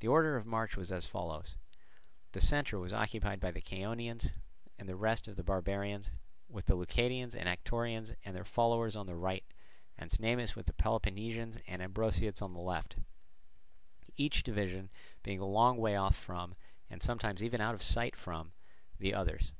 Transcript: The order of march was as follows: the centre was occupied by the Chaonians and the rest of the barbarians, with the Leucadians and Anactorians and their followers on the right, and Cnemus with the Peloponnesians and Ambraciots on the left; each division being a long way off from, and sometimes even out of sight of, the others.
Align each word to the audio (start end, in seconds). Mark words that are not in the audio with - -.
The 0.00 0.08
order 0.08 0.36
of 0.36 0.44
march 0.44 0.76
was 0.76 0.90
as 0.90 1.06
follows: 1.06 1.54
the 2.32 2.40
centre 2.40 2.80
was 2.80 2.92
occupied 2.92 3.38
by 3.38 3.52
the 3.52 3.60
Chaonians 3.60 4.32
and 4.76 4.88
the 4.88 4.96
rest 4.96 5.28
of 5.28 5.36
the 5.36 5.44
barbarians, 5.44 6.10
with 6.48 6.66
the 6.66 6.74
Leucadians 6.74 7.36
and 7.36 7.48
Anactorians 7.48 8.16
and 8.24 8.34
their 8.34 8.44
followers 8.44 8.96
on 8.96 9.06
the 9.06 9.14
right, 9.14 9.44
and 9.96 10.10
Cnemus 10.10 10.56
with 10.56 10.66
the 10.66 10.72
Peloponnesians 10.72 11.58
and 11.68 11.80
Ambraciots 11.80 12.42
on 12.42 12.54
the 12.54 12.60
left; 12.60 12.96
each 14.16 14.42
division 14.42 14.90
being 15.22 15.38
a 15.38 15.46
long 15.46 15.76
way 15.76 15.94
off 15.94 16.16
from, 16.16 16.56
and 16.90 17.00
sometimes 17.00 17.40
even 17.40 17.60
out 17.60 17.76
of 17.76 17.82
sight 17.84 18.16
of, 18.26 18.50
the 18.98 19.14
others. 19.14 19.52